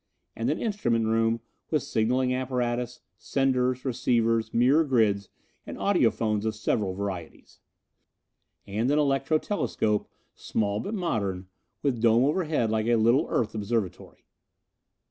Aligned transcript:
And 0.35 0.49
an 0.49 0.57
instrument 0.57 1.05
room 1.05 1.41
with 1.69 1.83
signaling 1.83 2.33
apparatus, 2.33 3.01
senders, 3.19 3.85
receivers, 3.85 4.51
mirror 4.51 4.83
grids 4.83 5.29
and 5.63 5.77
audiphones 5.77 6.43
of 6.43 6.55
several 6.55 6.95
varieties; 6.95 7.59
and 8.65 8.89
an 8.89 8.97
electro 8.97 9.37
telescope, 9.37 10.09
small 10.33 10.79
but 10.79 10.95
modern, 10.95 11.49
with 11.83 12.01
dome 12.01 12.23
overhead 12.23 12.71
like 12.71 12.87
a 12.87 12.95
little 12.95 13.27
Earth 13.29 13.53
observatory. 13.53 14.25